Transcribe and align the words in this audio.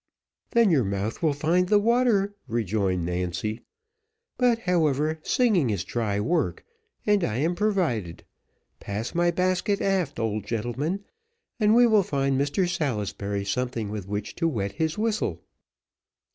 "Then 0.53 0.71
your 0.71 0.83
mouth 0.83 1.21
will 1.21 1.31
find 1.33 1.69
the 1.69 1.77
water," 1.77 2.33
rejoined 2.47 3.05
Nancy; 3.05 3.61
"but, 4.35 4.57
however, 4.57 5.19
singing 5.21 5.69
is 5.69 5.83
dry 5.83 6.19
work, 6.19 6.65
and 7.05 7.23
I 7.23 7.37
am 7.37 7.53
provided. 7.53 8.23
Pass 8.79 9.13
my 9.13 9.29
basket 9.29 9.79
aft, 9.79 10.17
old 10.19 10.43
gentleman, 10.47 11.03
and 11.59 11.75
we 11.75 11.85
will 11.85 12.01
find 12.01 12.41
Mr 12.41 12.67
Salisbury 12.67 13.45
something 13.45 13.89
with 13.91 14.07
which 14.07 14.33
to 14.37 14.47
whet 14.47 14.71
his 14.71 14.97
whistle." 14.97 15.43